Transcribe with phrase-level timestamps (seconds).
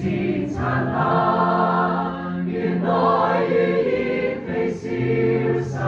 [0.00, 3.50] 前灿烂，原来于
[3.90, 4.88] 艳飞消
[5.62, 5.78] 散，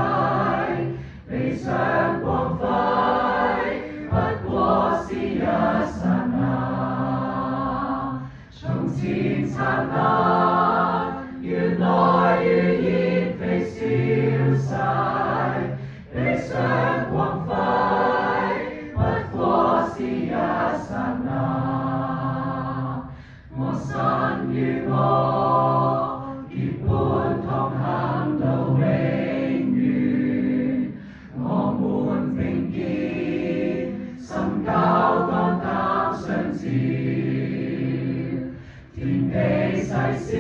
[1.26, 1.70] 被时
[2.22, 2.66] 光辉，
[4.10, 4.14] 不
[4.50, 5.46] 过是一刹
[6.30, 8.20] 那。
[8.50, 8.60] 从
[8.94, 10.31] 前灿烂。
[24.54, 28.92] 如我结伴同行到永远
[31.42, 32.78] 我们并肩
[34.18, 34.70] 深交
[35.26, 36.68] 肝胆相照
[38.94, 39.00] 天
[39.30, 39.34] 地
[39.80, 39.88] 世
[40.20, 40.36] 事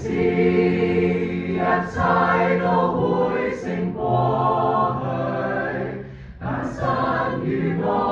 [0.00, 5.06] 是一切都会成过去
[6.38, 6.84] 但心
[7.44, 8.07] 与梦